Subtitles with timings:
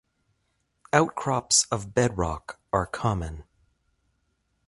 [0.91, 3.43] Outcrops of bedrock are common.